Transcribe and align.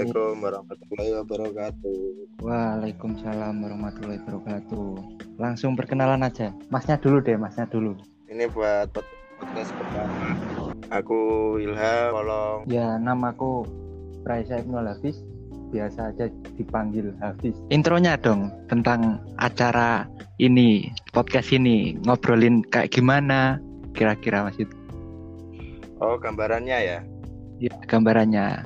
Assalamualaikum 0.00 0.40
warahmatullahi 0.40 1.12
wabarakatuh. 1.12 2.00
Waalaikumsalam 2.40 3.54
warahmatullahi 3.60 4.20
wabarakatuh. 4.24 4.88
Langsung 5.36 5.76
perkenalan 5.76 6.24
aja. 6.24 6.56
Masnya 6.72 6.96
dulu 6.96 7.20
deh, 7.20 7.36
masnya 7.36 7.68
dulu. 7.68 8.00
Ini 8.32 8.48
buat 8.48 8.96
podcast 8.96 9.76
pertama. 9.76 10.40
Aku 10.88 11.20
Ilham, 11.60 12.16
tolong. 12.16 12.64
Ya, 12.72 12.96
namaku 12.96 13.68
Raisa 14.24 14.64
Ibnul 14.64 14.88
Hafiz. 14.88 15.20
Biasa 15.68 16.16
aja 16.16 16.32
dipanggil 16.56 17.12
Hafiz. 17.20 17.52
Intronya 17.68 18.16
dong 18.16 18.48
tentang 18.72 19.20
acara 19.36 20.08
ini, 20.40 20.88
podcast 21.12 21.52
ini. 21.52 22.00
Ngobrolin 22.08 22.64
kayak 22.72 22.88
gimana 22.88 23.60
kira-kira 23.92 24.48
Mas 24.48 24.56
itu. 24.56 24.72
Oh, 26.00 26.16
gambarannya 26.16 26.78
ya. 26.88 26.98
Ya, 27.60 27.76
gambarannya 27.84 28.64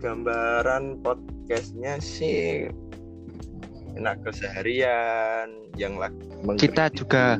gambaran 0.00 1.04
podcastnya 1.04 2.00
sih 2.00 2.72
enak 4.00 4.16
keseharian 4.24 5.52
yang 5.76 6.00
lagi 6.00 6.16
kita 6.56 6.88
juga 6.96 7.36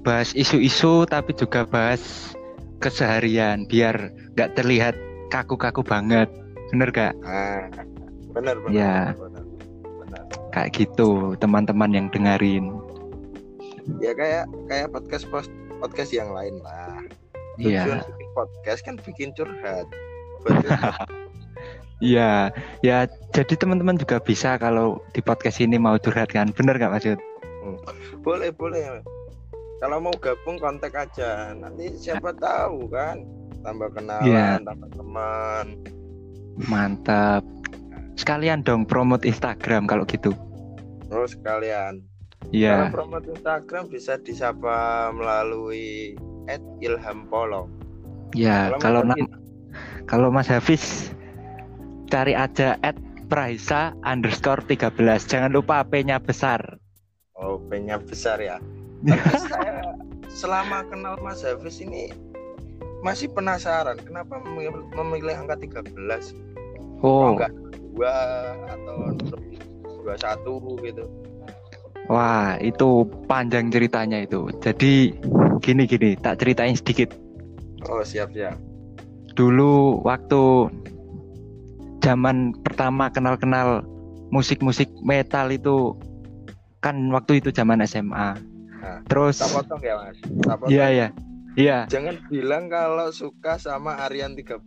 bahas 0.00 0.32
isu-isu 0.32 1.04
tapi 1.04 1.36
juga 1.36 1.68
bahas 1.68 2.32
keseharian 2.80 3.68
biar 3.68 4.08
nggak 4.32 4.56
terlihat 4.56 4.96
kaku-kaku 5.28 5.84
banget 5.84 6.32
bener 6.72 6.88
gak? 6.92 7.12
Ah, 7.24 7.68
bener 8.32 8.56
bener, 8.64 8.72
ya. 8.72 8.96
bener, 9.12 9.44
bener. 10.00 10.22
kayak 10.56 10.72
gitu 10.72 11.36
teman-teman 11.36 11.92
yang 11.92 12.06
dengerin 12.08 12.72
ya 14.00 14.16
kayak 14.16 14.48
kayak 14.72 14.88
podcast 14.88 15.28
post 15.28 15.52
podcast 15.84 16.10
yang 16.16 16.32
lain 16.32 16.56
lah 16.64 17.04
Iya. 17.58 17.90
Tujuan 17.90 18.00
podcast 18.38 18.80
kan 18.86 18.94
bikin 19.02 19.34
curhat 19.34 19.82
Iya, 21.98 22.54
ya 22.86 23.10
jadi 23.34 23.54
teman-teman 23.58 23.98
juga 23.98 24.22
bisa 24.22 24.54
kalau 24.54 25.02
di 25.10 25.18
podcast 25.18 25.58
ini 25.58 25.82
mau 25.82 25.98
curhat 25.98 26.30
kan, 26.30 26.54
bener 26.54 26.78
nggak 26.78 26.94
maksud? 26.94 27.18
Hmm. 27.66 27.78
Boleh 28.22 28.54
boleh. 28.54 29.02
Kalau 29.78 29.98
mau 30.02 30.14
gabung 30.18 30.58
kontak 30.58 30.94
aja, 30.94 31.54
nanti 31.54 31.94
siapa 31.98 32.34
tahu 32.34 32.90
kan, 32.90 33.22
tambah 33.62 33.90
kenalan, 33.94 34.26
Iya. 34.26 34.62
tambah 34.62 34.90
teman. 34.94 35.66
Mantap. 36.66 37.42
Sekalian 38.18 38.66
dong 38.66 38.82
promote 38.82 39.22
Instagram 39.22 39.86
kalau 39.86 40.02
gitu. 40.06 40.34
Terus 41.06 41.38
kalian, 41.42 42.02
Iya. 42.50 42.90
kalau 42.90 43.06
promote 43.06 43.26
Instagram 43.30 43.90
bisa 43.90 44.18
disapa 44.18 45.10
melalui 45.14 46.18
@ilhampolong. 46.82 47.70
Ya, 48.34 48.74
kalau 48.82 49.06
Mas 49.06 49.18
na- 49.18 49.38
kalau 50.10 50.28
Mas 50.34 50.50
Hafiz 50.50 51.14
cari 52.08 52.32
aja 52.32 52.80
at 52.80 52.96
Praisa 53.28 53.92
underscore 54.02 54.64
13 54.64 54.96
Jangan 55.28 55.52
lupa 55.52 55.84
P-nya 55.84 56.16
besar. 56.16 56.80
Oh, 57.36 57.60
pennya 57.68 58.00
besar 58.00 58.40
ya. 58.42 58.58
Saya 59.46 59.94
selama 60.26 60.82
kenal 60.90 61.14
Mas 61.22 61.46
Hafiz 61.46 61.78
ini 61.78 62.10
masih 62.98 63.30
penasaran 63.30 63.94
kenapa 64.02 64.42
memilih, 64.42 64.82
memilih 64.98 65.38
angka 65.38 65.54
13 65.54 65.94
Oh, 66.98 67.30
enggak 67.30 67.54
dua 67.94 68.14
atau 68.66 69.14
dua 70.02 70.14
satu 70.18 70.58
gitu? 70.82 71.06
Wah 72.10 72.58
itu 72.58 73.06
panjang 73.30 73.70
ceritanya 73.70 74.26
itu. 74.26 74.50
Jadi 74.58 75.14
gini-gini, 75.62 76.18
tak 76.18 76.42
ceritain 76.42 76.74
sedikit. 76.74 77.14
Oh 77.86 78.02
siap 78.02 78.34
siap. 78.34 78.58
Dulu 79.38 80.02
waktu 80.02 80.72
zaman 82.08 82.36
pertama 82.58 83.08
kenal-kenal 83.08 83.84
musik-musik 84.30 84.88
metal 85.02 85.48
itu 85.48 85.92
Kan 86.78 87.10
waktu 87.10 87.38
itu 87.38 87.50
zaman 87.50 87.82
SMA 87.82 88.38
Nah, 88.78 89.02
Terus, 89.04 89.36
tak 89.36 89.50
potong 89.52 89.82
ya 89.82 89.98
mas 89.98 90.16
tak 90.40 90.56
potong. 90.56 90.70
iya 90.70 90.86
ya, 90.88 91.06
iya 91.54 91.78
jangan 91.84 92.16
bilang 92.24 92.70
kalau 92.70 93.10
suka 93.10 93.58
sama 93.58 93.98
Aryan 94.00 94.32
13 94.32 94.62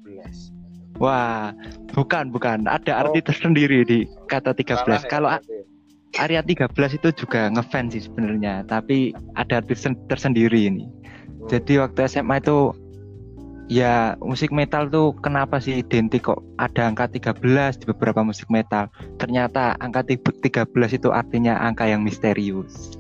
Wah, 0.98 1.50
bukan 1.90 2.30
bukan. 2.30 2.68
Ada 2.68 2.94
Oh. 2.94 3.02
arti 3.02 3.26
tersendiri 3.26 3.82
di 3.82 4.00
kata 4.28 4.54
13. 4.54 4.86
Salah 4.86 5.02
ya, 5.02 5.10
Kalau 5.10 5.28
A- 5.28 5.42
berarti. 5.42 5.58
area 6.20 6.42
13 6.44 6.70
itu 6.94 7.10
juga 7.16 7.50
ngefans 7.50 7.90
sih 7.92 8.04
sebenarnya, 8.04 8.62
tapi 8.64 9.10
ada 9.34 9.58
arti 9.58 9.74
sen- 9.74 9.98
tersendiri 10.06 10.70
ini. 10.70 10.86
Hmm. 10.86 11.50
Jadi 11.50 11.80
waktu 11.80 12.06
SMA 12.06 12.38
itu 12.38 12.70
ya 13.72 14.20
musik 14.20 14.52
metal 14.52 14.92
tuh 14.92 15.16
kenapa 15.24 15.64
sih 15.64 15.80
identik 15.80 16.28
kok 16.28 16.44
ada 16.60 16.92
angka 16.92 17.08
13 17.08 17.80
di 17.80 17.86
beberapa 17.88 18.20
musik 18.20 18.52
metal. 18.52 18.92
Ternyata 19.16 19.80
angka 19.80 20.04
ti- 20.04 20.20
13 20.20 21.00
itu 21.00 21.08
artinya 21.08 21.56
angka 21.64 21.88
yang 21.88 22.04
misterius. 22.04 23.00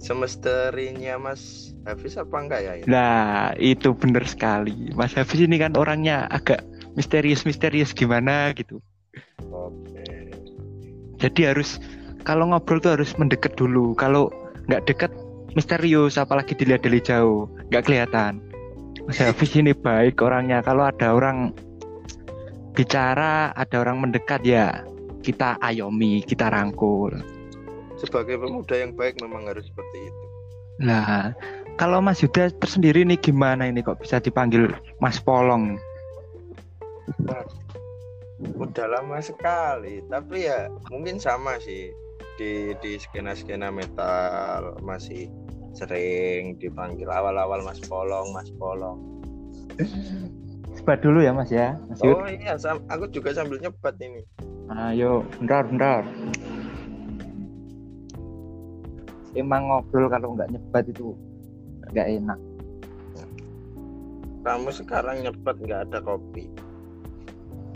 semisterinya 0.00 1.20
Mas 1.20 1.70
Hafiz 1.84 2.16
apa 2.16 2.34
enggak 2.40 2.60
ya 2.64 2.72
ini? 2.80 2.88
Nah, 2.88 3.52
itu 3.60 3.92
bener 3.94 4.24
sekali. 4.26 4.90
Mas 4.96 5.14
Hafiz 5.14 5.38
ini 5.38 5.60
kan 5.60 5.76
orangnya 5.76 6.26
agak 6.32 6.64
misterius-misterius 6.98 7.94
gimana 7.94 8.50
gitu. 8.56 8.80
oke 9.52 10.02
Jadi 11.20 11.40
harus 11.46 11.78
kalau 12.24 12.50
ngobrol 12.50 12.80
tuh 12.82 12.96
harus 12.98 13.12
mendekat 13.20 13.54
dulu. 13.54 13.92
Kalau 13.94 14.32
nggak 14.66 14.88
deket 14.88 15.12
misterius, 15.54 16.16
apalagi 16.16 16.56
dilihat 16.58 16.82
dari 16.82 16.98
jauh, 17.04 17.46
nggak 17.70 17.84
kelihatan. 17.86 18.49
Mas 19.08 19.18
Hafiz 19.20 19.52
ini 19.56 19.72
baik 19.72 20.20
orangnya. 20.20 20.60
Kalau 20.64 20.84
ada 20.88 21.14
orang 21.14 21.54
bicara, 22.74 23.52
ada 23.56 23.76
orang 23.80 24.04
mendekat 24.04 24.40
ya 24.44 24.84
kita 25.20 25.60
ayomi, 25.60 26.24
kita 26.24 26.48
rangkul. 26.48 27.12
sebagai 28.00 28.40
pemuda 28.40 28.80
yang 28.80 28.96
baik 28.96 29.20
memang 29.20 29.44
harus 29.44 29.68
seperti 29.68 30.08
itu 30.08 30.24
Nah, 30.80 31.36
kalau 31.76 32.00
Mas 32.00 32.24
Yuda 32.24 32.48
tersendiri 32.56 33.04
nih 33.04 33.20
gimana 33.20 33.68
ini 33.68 33.84
kok 33.84 34.00
bisa 34.00 34.16
dipanggil 34.16 34.72
Mas 34.96 35.20
Polong? 35.20 35.76
udah 38.40 38.86
lama 38.88 39.20
sekali 39.20 40.00
tapi 40.08 40.48
ya 40.48 40.72
mungkin 40.88 41.20
sama 41.20 41.60
sih 41.60 41.92
di 42.40 42.72
di 42.80 42.96
skena 42.96 43.36
skena 43.36 43.68
metal 43.68 44.80
masih 44.80 45.28
sering 45.72 46.58
dipanggil 46.58 47.06
awal-awal 47.06 47.62
Mas 47.62 47.78
Polong 47.84 48.34
Mas 48.34 48.50
Polong 48.58 48.98
Sebat 50.74 51.02
dulu 51.02 51.20
ya 51.20 51.32
Mas 51.34 51.50
ya, 51.50 51.76
Mas 51.88 52.00
Yud. 52.00 52.14
oh 52.16 52.26
iya 52.28 52.54
aku 52.88 53.04
juga 53.10 53.34
sambil 53.34 53.58
nyebat 53.60 53.94
ini 54.00 54.22
Ayo, 54.70 55.26
bentar, 55.42 55.66
bentar. 55.66 56.06
Emang 59.34 59.66
ngobrol 59.66 60.06
kalau 60.06 60.38
nggak 60.38 60.46
nyebat 60.54 60.84
itu 60.86 61.10
nggak 61.90 62.06
enak. 62.22 62.38
kamu 64.40 64.70
sekarang 64.72 65.26
nyebat 65.26 65.56
nggak 65.58 65.80
ada 65.90 65.98
kopi 66.00 66.46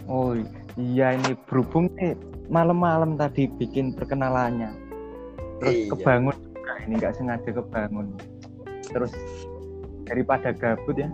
Oh 0.05 0.37
iya 0.76 1.16
ini 1.16 1.32
berhubung 1.49 1.88
nih 1.97 2.12
malam-malam 2.53 3.16
tadi 3.16 3.49
bikin 3.49 3.97
perkenalannya. 3.97 4.69
Terus 5.61 5.76
Iya. 5.81 5.88
kebangun 5.97 6.37
juga 6.74 6.84
ini 6.84 6.94
nggak 6.98 7.14
sengaja 7.14 7.50
kebangun. 7.54 8.06
Terus 8.84 9.12
daripada 10.04 10.50
gabut 10.50 10.98
ya, 10.98 11.08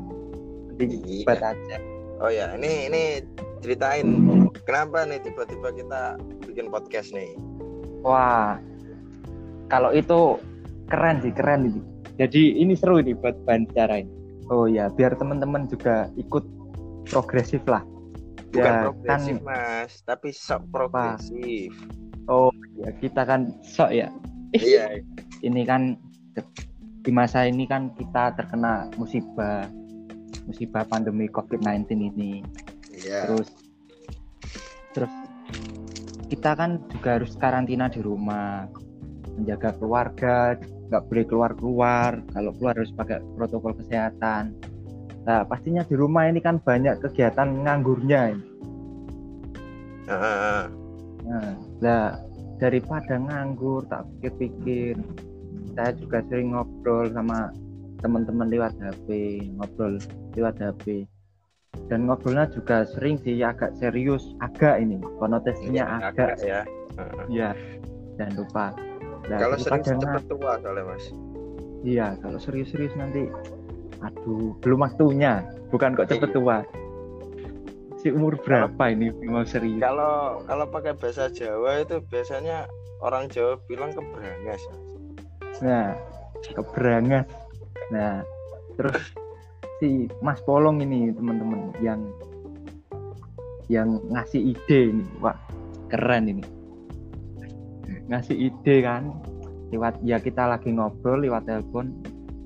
mending 0.73 0.91
Iya. 1.05 1.29
nyebat 1.29 1.41
aja. 1.45 1.77
oh 2.21 2.29
ya 2.29 2.53
ini 2.53 2.93
ini 2.93 3.03
ceritain 3.61 4.05
kenapa 4.69 5.09
nih 5.09 5.25
tiba-tiba 5.25 5.73
kita 5.73 6.21
bikin 6.45 6.69
podcast 6.69 7.17
nih 7.17 7.33
Wah, 8.01 8.61
kalau 9.69 9.89
itu 9.91 10.37
keren 10.87 11.21
sih, 11.21 11.33
keren 11.33 11.69
ini. 11.69 11.81
Jadi 12.17 12.57
ini 12.57 12.77
seru 12.77 13.01
nih 13.01 13.17
buat 13.17 13.37
bahan 13.45 13.65
bicara 13.69 14.05
ini. 14.05 14.13
Oh 14.49 14.65
ya, 14.65 14.89
biar 14.91 15.17
teman-teman 15.17 15.65
juga 15.65 16.09
ikut 16.15 16.45
progresif 17.07 17.65
lah. 17.65 17.81
bukan 18.51 18.67
Ya, 18.67 18.83
progresif 18.83 19.37
kan- 19.41 19.47
mas 19.47 19.93
tapi 20.03 20.29
sok 20.35 20.61
progresif 20.69 21.71
Oh 22.27 22.51
ya, 22.77 22.91
kita 22.99 23.23
kan 23.23 23.55
sok 23.63 23.95
ya. 23.95 24.09
iya 24.53 24.99
Ini 25.41 25.63
kan 25.65 25.97
di 27.01 27.11
masa 27.13 27.49
ini 27.49 27.65
kan 27.65 27.97
kita 27.97 28.37
terkena 28.37 28.93
musibah 29.01 29.65
musibah 30.45 30.85
pandemi 30.85 31.27
COVID-19 31.33 31.89
ini. 31.97 32.45
iya 32.93 33.25
Terus 33.25 33.49
terus 34.93 35.13
kita 36.31 36.55
kan 36.55 36.79
juga 36.93 37.19
harus 37.19 37.35
karantina 37.35 37.91
di 37.91 37.99
rumah, 37.99 38.71
menjaga 39.35 39.75
keluarga, 39.81 40.55
nggak 40.91 41.05
boleh 41.11 41.25
keluar-keluar. 41.27 42.11
Kalau 42.31 42.51
keluar 42.55 42.75
harus 42.79 42.95
pakai 42.95 43.19
protokol 43.35 43.75
kesehatan. 43.83 44.55
Nah, 45.27 45.45
pastinya 45.45 45.83
di 45.85 45.95
rumah 45.99 46.31
ini 46.31 46.39
kan 46.39 46.63
banyak 46.63 47.03
kegiatan 47.03 47.67
nganggurnya. 47.67 48.39
Ah, 50.11 50.67
Nah, 51.21 51.55
lah 51.85 52.19
daripada 52.59 53.15
nganggur 53.21 53.87
tak 53.87 54.09
pikir-pikir, 54.19 54.99
saya 55.73 55.91
juga 55.95 56.19
sering 56.27 56.53
ngobrol 56.53 57.09
sama 57.11 57.51
teman-teman 58.01 58.49
lewat 58.49 58.73
HP, 58.77 59.09
ngobrol 59.55 60.01
lewat 60.33 60.57
HP. 60.59 61.05
dan 61.87 62.03
ngobrolnya 62.03 62.51
juga 62.51 62.83
sering 62.85 63.15
sih 63.17 63.39
agak 63.41 63.71
serius 63.77 64.35
agak 64.39 64.79
ini 64.79 64.99
konotasinya 65.19 65.85
Iya, 65.87 66.03
agak, 66.03 66.29
ya 66.39 66.61
Heeh. 66.99 67.25
ya 67.31 67.51
jangan 68.17 68.35
lupa 68.37 68.67
Nah, 69.27 69.39
kalau 69.39 69.57
sering 69.57 69.83
kadang- 69.85 70.03
cepet 70.03 70.23
tua 70.27 70.53
soalnya 70.59 70.83
mas 70.85 71.05
iya 71.81 72.07
kalau 72.19 72.39
serius-serius 72.39 72.95
nanti 72.95 73.31
aduh 74.01 74.55
belum 74.59 74.83
waktunya 74.83 75.43
bukan 75.69 75.95
kok 75.95 76.11
cepet 76.11 76.27
Iya. 76.27 76.37
tua 76.37 76.57
si 77.97 78.09
umur 78.09 78.35
berapa 78.37 78.83
ini 78.89 79.13
mau 79.25 79.45
serius 79.45 79.79
kalau 79.79 80.43
kalau 80.43 80.67
pakai 80.67 80.95
bahasa 80.95 81.29
Jawa 81.29 81.81
itu 81.81 82.03
biasanya 82.03 82.67
orang 82.99 83.29
Jawa 83.29 83.61
bilang 83.65 83.93
keberangas 83.93 84.63
Mas. 84.65 84.90
Nah, 85.61 85.93
keberangan. 86.57 87.25
Nah, 87.93 88.25
terus 88.81 89.13
si 89.81 90.09
Mas 90.25 90.41
Polong 90.45 90.81
ini 90.81 91.13
teman-teman 91.13 91.73
yang 91.85 92.01
yang 93.71 94.03
ngasih 94.11 94.57
ide 94.57 94.91
ini, 94.91 95.05
wah 95.23 95.37
keren 95.93 96.27
ini. 96.27 96.45
Ngasih 98.11 98.35
ide 98.35 98.83
kan, 98.83 99.15
lewat 99.71 100.03
ya 100.03 100.19
kita 100.19 100.49
lagi 100.51 100.75
ngobrol 100.75 101.23
lewat 101.23 101.47
telepon, 101.47 101.95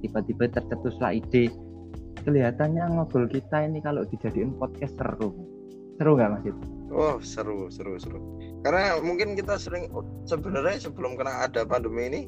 tiba-tiba 0.04 0.52
tercetuslah 0.52 1.16
ide. 1.16 1.48
Kelihatannya 2.24 2.84
ngobrol 2.92 3.28
kita 3.28 3.64
ini 3.64 3.80
kalau 3.80 4.04
dijadiin 4.04 4.56
podcast 4.60 4.96
seru. 5.00 5.32
Seru 5.96 6.18
nggak 6.18 6.30
Mas? 6.34 6.44
It? 6.48 6.56
Oh 6.92 7.16
seru 7.24 7.72
seru 7.72 7.96
seru. 7.96 8.20
Karena 8.60 9.00
mungkin 9.00 9.36
kita 9.36 9.56
sering 9.56 9.88
sebenarnya 10.28 10.88
sebelum 10.88 11.16
kena 11.16 11.48
ada 11.48 11.64
pandemi 11.64 12.08
ini 12.08 12.20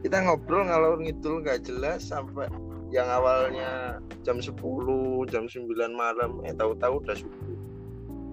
kita 0.00 0.22
ngobrol 0.22 0.62
ngalor 0.64 1.02
ngidul 1.02 1.42
nggak 1.42 1.66
jelas 1.66 2.06
sampai 2.06 2.46
yang 2.88 3.04
awalnya 3.04 4.00
jam 4.24 4.40
10 4.40 4.54
jam 5.28 5.44
9 5.44 5.68
malam 5.92 6.40
eh 6.46 6.54
tahu-tahu 6.56 7.04
udah 7.04 7.16
subuh. 7.18 7.56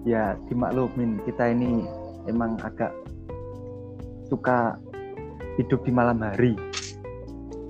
Ya, 0.06 0.38
dimaklumin 0.46 1.18
kita 1.26 1.50
ini 1.50 1.82
emang 2.30 2.56
agak 2.62 2.94
suka 4.30 4.78
hidup 5.58 5.82
di 5.82 5.92
malam 5.92 6.22
hari. 6.22 6.54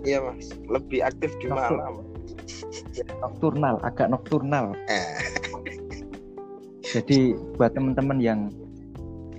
Iya 0.05 0.23
mas, 0.23 0.53
lebih 0.71 1.03
aktif 1.03 1.33
di 1.43 1.49
Waktu- 1.51 1.75
malam. 1.81 1.95
Nokturnal, 3.21 3.77
agak 3.83 4.09
nokturnal. 4.09 4.73
Eh, 4.87 5.05
Jadi 6.97 7.35
buat 7.59 7.75
teman-teman 7.75 8.23
yang 8.23 8.41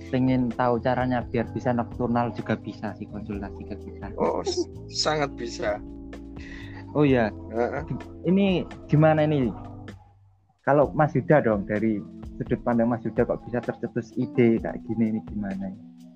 pengen 0.08 0.48
tahu 0.52 0.80
caranya 0.80 1.24
biar 1.24 1.46
bisa 1.52 1.72
nokturnal 1.72 2.32
juga 2.32 2.56
bisa 2.56 2.92
sih 2.96 3.06
konsultasi 3.08 3.62
ke 3.64 3.76
kita. 3.76 4.08
oh 4.16 4.42
sangat 4.88 5.30
bisa. 5.36 5.78
Oh 6.96 7.04
ya, 7.04 7.28
Heeh. 7.52 7.84
ini 8.24 8.64
gimana 8.88 9.28
ini? 9.28 9.52
Kalau 10.64 10.88
Mas 10.96 11.12
Yuda 11.12 11.44
dong 11.44 11.68
dari 11.68 12.00
sudut 12.36 12.60
pandang 12.64 12.88
Mas 12.88 13.04
Yuda 13.04 13.28
kok 13.28 13.44
bisa 13.44 13.60
tercetus 13.60 14.12
ide 14.16 14.56
kayak 14.58 14.80
gini 14.88 15.16
ini 15.16 15.20
gimana? 15.28 15.68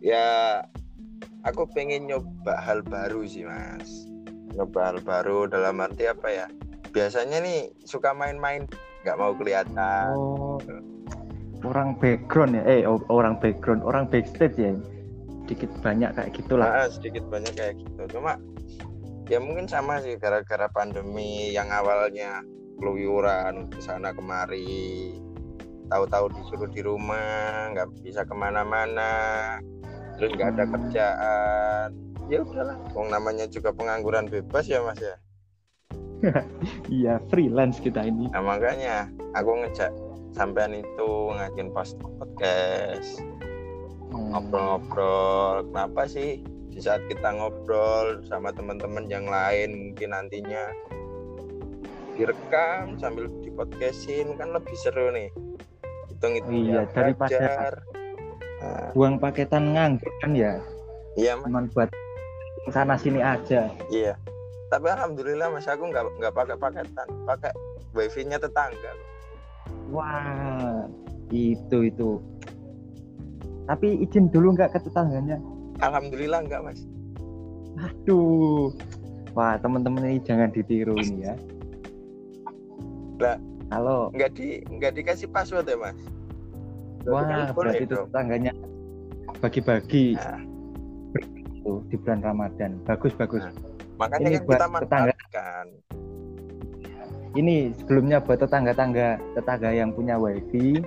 ya 0.02 0.58
aku 1.46 1.62
pengen 1.70 2.10
nyoba 2.10 2.58
hal 2.58 2.82
baru 2.82 3.22
sih 3.22 3.46
mas 3.46 3.86
nyoba 4.50 4.90
hal 4.90 4.98
baru 4.98 5.46
dalam 5.46 5.78
arti 5.78 6.10
apa 6.10 6.26
ya 6.26 6.46
biasanya 6.90 7.38
nih 7.38 7.70
suka 7.86 8.10
main-main 8.10 8.66
nggak 9.06 9.18
mau 9.18 9.30
kelihatan 9.38 10.10
Oh, 10.10 10.58
orang 11.64 11.94
background 11.98 12.58
ya? 12.58 12.62
Eh, 12.66 12.82
orang 12.86 13.38
background, 13.38 13.82
orang 13.82 14.04
backstage 14.10 14.56
ya? 14.58 14.72
Dikit 15.46 15.70
banyak 15.82 16.14
kayak 16.14 16.30
gitulah. 16.34 16.68
Nah, 16.70 16.88
sedikit 16.88 17.24
banyak 17.26 17.52
kayak 17.54 17.74
gitu 17.82 18.18
cuma 18.18 18.38
ya 19.26 19.38
mungkin 19.40 19.64
sama 19.64 20.02
sih 20.02 20.18
gara-gara 20.20 20.68
pandemi 20.68 21.54
yang 21.54 21.70
awalnya 21.72 22.42
keluyuran 22.76 23.70
ke 23.70 23.78
sana 23.80 24.12
kemari 24.12 25.14
tahu-tahu 25.88 26.28
disuruh 26.36 26.68
di 26.68 26.82
rumah 26.84 27.70
nggak 27.72 27.88
bisa 28.02 28.26
ke 28.26 28.34
mana-mana 28.34 29.56
terus 30.18 30.36
nggak 30.36 30.52
ada 30.52 30.64
Hmm. 30.66 30.72
kerjaan 30.76 31.88
ya 32.28 32.44
udahlah 32.44 32.76
wong 32.92 33.08
namanya 33.08 33.46
juga 33.48 33.72
pengangguran 33.72 34.28
bebas 34.28 34.68
ya 34.68 34.82
mas 34.84 35.00
ya 35.00 35.16
Iya, 36.92 37.18
freelance 37.32 37.82
kita 37.82 38.04
ini. 38.06 38.30
Nah 38.30 38.42
makanya 38.44 39.08
aku 39.34 39.58
ngejak 39.64 39.90
sampean 40.32 40.72
itu 40.74 41.08
ngajakin 41.30 41.68
post 41.70 41.94
podcast 42.00 43.20
Hmm. 44.12 44.28
ngobrol-ngobrol. 44.28 45.64
Kenapa 45.72 46.04
sih 46.04 46.40
di 46.68 46.80
saat 46.80 47.00
kita 47.08 47.32
ngobrol 47.32 48.20
sama 48.26 48.52
teman-teman 48.52 49.08
yang 49.08 49.24
lain 49.24 49.72
mungkin 49.88 50.12
nantinya 50.12 50.68
direkam 52.12 53.00
sambil 53.00 53.32
di 53.40 53.48
podcastin 53.48 54.36
kan 54.36 54.52
lebih 54.52 54.76
seru 54.76 55.08
nih. 55.10 55.32
Hitung 56.08 56.32
hitung 56.36 56.54
Iya, 56.60 56.84
daripada- 56.92 57.80
Nah, 58.62 58.94
Buang 58.94 59.16
paketan 59.18 59.74
nganggur 59.74 60.12
kan 60.20 60.36
ya? 60.36 60.60
iya 61.18 61.34
mas, 61.34 61.48
Cuman 61.50 61.66
buat 61.72 61.90
sana 62.70 62.94
sini 62.94 63.18
aja. 63.18 63.72
iya. 63.90 64.14
Tapi 64.68 64.86
alhamdulillah 64.86 65.50
mas 65.50 65.66
aku 65.66 65.88
nggak 65.88 66.04
nggak 66.14 66.30
pakai 66.30 66.56
paketan, 66.56 67.08
pakai 67.26 67.50
wifi-nya 67.90 68.38
tetangga. 68.38 68.92
Wah, 69.92 70.88
itu 71.28 71.92
itu. 71.92 72.10
Tapi 73.68 74.02
izin 74.02 74.32
dulu 74.32 74.56
nggak 74.56 74.72
ke 74.72 74.78
tetangganya? 74.88 75.36
Alhamdulillah 75.84 76.48
nggak 76.48 76.60
mas. 76.64 76.80
Aduh. 77.76 78.72
Wah, 79.36 79.56
teman-teman 79.60 80.04
ini 80.08 80.18
jangan 80.24 80.48
ditiru 80.52 80.96
ini 80.96 81.28
ya. 81.28 81.34
Lah. 83.20 83.38
Kalau 83.72 84.12
Nggak 84.12 84.30
di 84.36 84.60
nggak 84.68 84.92
dikasih 84.96 85.28
password 85.32 85.68
ya 85.68 85.76
mas. 85.76 85.96
Wah, 87.08 87.52
berarti 87.52 87.84
itu 87.84 87.96
tetangganya 88.08 88.52
bagi-bagi 89.40 90.16
Nah. 90.16 90.40
di 91.88 91.96
bulan 92.00 92.20
Ramadan. 92.20 92.80
Bagus 92.84 93.12
bagus. 93.16 93.44
Nah. 93.44 93.54
Makanya 94.00 94.28
Ini 94.28 94.38
kan 94.40 94.46
buat 94.48 94.58
kita 94.58 94.78
tetangga. 94.82 95.14
Ini 97.32 97.72
sebelumnya 97.74 98.20
buat 98.20 98.38
tetangga-tangga 98.38 99.16
tetangga 99.32 99.72
yang 99.72 99.90
punya 99.90 100.20
wifi, 100.20 100.84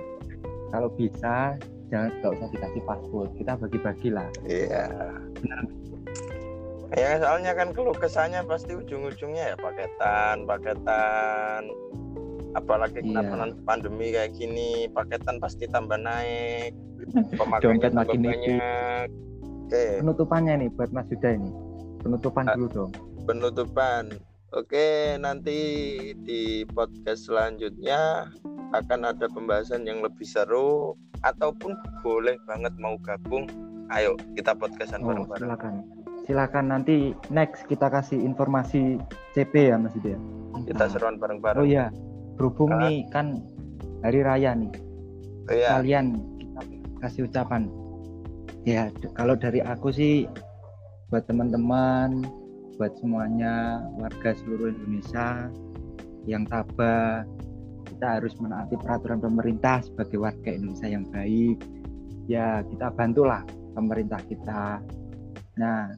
kalau 0.70 0.86
bisa 0.90 1.58
jangan 1.86 2.10
nggak 2.12 2.32
usah 2.32 2.48
dikasih 2.50 2.82
password. 2.82 3.30
Kita 3.34 3.52
bagi-bagi 3.56 4.08
lah. 4.10 4.28
Iya. 4.44 4.84
Ya 6.94 7.18
soalnya 7.18 7.50
kan 7.52 7.74
keluh 7.74 7.92
kesahnya 7.92 8.46
pasti 8.46 8.72
ujung-ujungnya 8.72 9.52
ya 9.52 9.56
paketan, 9.58 10.46
paketan. 10.46 11.66
Apalagi 12.54 13.02
kena 13.02 13.20
Iya. 13.20 13.28
pan- 13.28 13.58
pandemi 13.66 14.06
kayak 14.08 14.32
gini, 14.32 14.86
paketan 14.88 15.36
pasti 15.36 15.66
tambah 15.66 15.98
naik. 15.98 16.72
Dompet 17.60 17.92
makin 17.92 18.22
banyak. 18.22 19.08
Oke, 19.66 19.98
Penutupannya 19.98 20.62
nih 20.62 20.68
buat 20.72 20.88
Mas 20.88 21.10
Yuda 21.10 21.34
ini. 21.34 21.50
Penutupan 22.00 22.46
Ah. 22.46 22.54
dulu 22.54 22.66
dong. 22.70 22.92
penutupan. 23.26 24.06
Oke, 24.56 25.20
nanti 25.20 25.58
di 26.16 26.64
podcast 26.64 27.28
selanjutnya 27.28 28.24
akan 28.72 29.00
ada 29.04 29.28
pembahasan 29.28 29.84
yang 29.84 30.00
lebih 30.00 30.24
seru 30.24 30.96
ataupun 31.20 31.76
boleh 32.00 32.40
banget 32.48 32.72
mau 32.80 32.96
gabung. 32.96 33.44
Ayo 33.92 34.16
kita 34.32 34.56
podcastan 34.56 35.04
Oh, 35.04 35.12
bareng-bareng. 35.12 35.44
silakan. 35.44 35.74
Silakan 36.24 36.64
nanti 36.72 37.12
next 37.28 37.68
kita 37.68 37.86
kasih 37.86 38.16
informasi 38.16 38.96
CP 39.36 39.70
ya 39.70 39.76
Mas 39.76 39.92
Yuda. 39.94 40.16
Kita 40.64 40.84
Nah, 40.84 40.90
seruan 40.90 41.14
Oh 41.14 41.20
bareng-bareng. 41.20 41.62
iya, 41.68 41.92
berhubung 42.34 42.72
Ah. 42.72 42.88
nih 42.88 43.04
kan 43.12 43.44
hari 44.00 44.24
raya 44.24 44.56
nih. 44.56 44.72
Iya. 45.52 45.68
Kalian 45.78 46.06
kita 46.40 46.60
kasih 47.04 47.28
ucapan. 47.28 47.68
Ya, 48.64 48.88
kalau 49.12 49.36
dari 49.36 49.60
aku 49.60 49.92
sih 49.92 50.24
buat 51.06 51.28
teman-teman, 51.28 52.24
buat 52.76 52.92
semuanya 53.00 53.84
warga 53.96 54.36
seluruh 54.36 54.72
Indonesia 54.72 55.48
yang 56.28 56.44
tabah, 56.44 57.24
kita 57.88 58.20
harus 58.20 58.36
menaati 58.36 58.76
peraturan 58.76 59.18
pemerintah 59.24 59.80
sebagai 59.80 60.20
warga 60.20 60.52
Indonesia 60.52 60.88
yang 60.88 61.04
baik. 61.08 61.58
Ya, 62.28 62.60
kita 62.68 62.92
bantulah 62.92 63.42
pemerintah 63.72 64.20
kita. 64.28 64.84
Nah, 65.56 65.96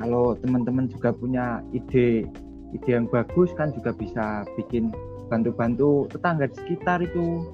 kalau 0.00 0.32
teman-teman 0.40 0.88
juga 0.88 1.12
punya 1.12 1.60
ide 1.76 2.24
ide 2.72 2.90
yang 2.90 3.04
bagus 3.10 3.52
kan 3.58 3.74
juga 3.76 3.92
bisa 3.92 4.46
bikin 4.56 4.88
bantu-bantu 5.28 6.08
tetangga 6.08 6.48
di 6.48 6.56
sekitar 6.64 7.04
itu 7.04 7.44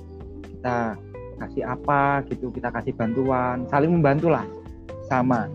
kita 0.57 0.95
kasih 1.37 1.65
apa 1.69 2.25
gitu 2.33 2.49
kita 2.53 2.73
kasih 2.73 2.97
bantuan 2.97 3.69
saling 3.69 3.93
membantu 3.93 4.33
lah 4.33 4.45
sama 5.09 5.49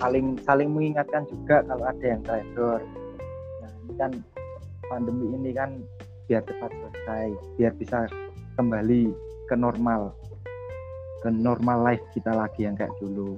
saling 0.00 0.40
saling 0.42 0.72
mengingatkan 0.72 1.28
juga 1.28 1.60
kalau 1.68 1.84
ada 1.84 2.04
yang 2.04 2.22
teledor 2.24 2.80
nah 3.60 3.70
ini 3.84 3.92
kan 4.00 4.12
pandemi 4.88 5.26
ini 5.36 5.50
kan 5.52 5.70
biar 6.26 6.42
cepat 6.48 6.72
selesai 6.72 7.28
biar 7.60 7.72
bisa 7.76 8.08
kembali 8.56 9.12
ke 9.46 9.54
normal 9.54 10.16
ke 11.20 11.28
normal 11.28 11.84
life 11.84 12.04
kita 12.16 12.32
lagi 12.32 12.64
yang 12.64 12.74
kayak 12.74 12.92
dulu. 12.98 13.36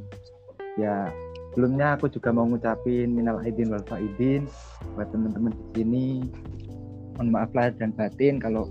Ya 0.79 1.11
sebelumnya 1.53 1.99
aku 1.99 2.09
juga 2.09 2.31
mau 2.31 2.47
ngucapin 2.47 3.11
minal 3.11 3.43
aidin 3.43 3.75
wal 3.75 3.85
faidin 3.85 4.47
buat 4.95 5.11
teman-teman 5.11 5.53
di 5.53 5.65
sini. 5.75 6.07
Mohon 7.19 7.29
maaf 7.29 7.51
lahir 7.53 7.75
dan 7.77 7.93
batin 7.93 8.41
kalau 8.41 8.71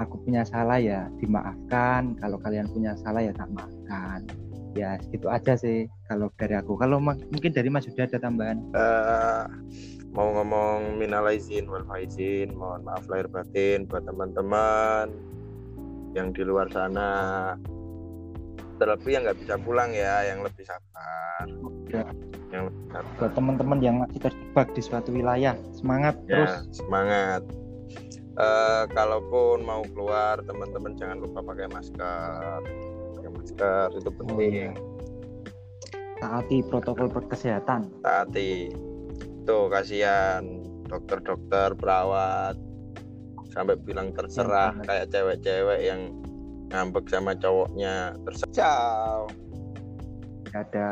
aku 0.00 0.18
punya 0.26 0.42
salah 0.42 0.80
ya 0.82 1.06
dimaafkan 1.22 2.18
kalau 2.18 2.36
kalian 2.42 2.66
punya 2.72 2.96
salah 2.98 3.22
ya 3.22 3.32
tak 3.32 3.48
maafkan 3.54 4.26
ya 4.76 5.00
segitu 5.00 5.26
aja 5.32 5.56
sih 5.56 5.88
kalau 6.06 6.28
dari 6.36 6.54
aku. 6.54 6.76
Kalau 6.76 7.00
mungkin 7.00 7.50
dari 7.50 7.72
Mas 7.72 7.88
sudah 7.88 8.04
ada 8.04 8.20
tambahan? 8.20 8.60
Uh, 8.76 9.48
mau 10.12 10.28
ngomong 10.36 11.00
minal 11.00 11.24
izin 11.32 11.66
wal 11.66 11.82
faizin 11.88 12.52
mohon 12.52 12.84
maaf 12.84 13.08
lahir 13.08 13.26
batin 13.26 13.88
buat 13.88 14.04
teman-teman 14.04 15.10
yang 16.12 16.30
di 16.36 16.44
luar 16.44 16.68
sana. 16.68 17.56
Terlebih 18.76 19.16
yang 19.16 19.22
nggak 19.24 19.40
bisa 19.40 19.54
pulang 19.56 19.90
ya 19.96 20.28
yang 20.28 20.44
lebih 20.44 20.64
sabar. 20.68 21.48
Ya. 21.88 22.04
yang 22.52 22.68
lebih 22.68 22.84
sabar. 22.92 23.12
buat 23.16 23.32
teman-teman 23.32 23.78
yang 23.80 23.96
masih 24.04 24.20
terjebak 24.20 24.68
di 24.76 24.82
suatu 24.84 25.08
wilayah 25.10 25.56
semangat 25.72 26.14
ya, 26.28 26.44
terus. 26.44 26.52
semangat. 26.76 27.42
Uh, 28.36 28.84
kalaupun 28.92 29.64
mau 29.64 29.80
keluar 29.96 30.36
teman-teman 30.44 30.92
jangan 31.00 31.24
lupa 31.24 31.40
pakai 31.40 31.72
masker 31.72 32.60
masker 33.46 33.88
itu 33.94 34.10
penting. 34.10 34.34
oh, 34.34 34.40
ya. 34.42 34.72
taati 36.18 36.58
protokol 36.66 37.06
kesehatan 37.30 37.86
taati. 38.02 38.74
Tuh 39.46 39.70
kasihan. 39.70 40.42
Dokter-dokter 40.86 41.74
perawat 41.74 42.54
sampai 43.50 43.74
bilang 43.82 44.14
terserah. 44.14 44.70
Ya, 44.82 44.86
kayak 44.86 45.06
cewek-cewek 45.10 45.80
yang 45.82 46.14
ngambek 46.70 47.10
sama 47.10 47.34
cowoknya 47.34 48.14
terserah. 48.22 49.26
Ada 50.54 50.90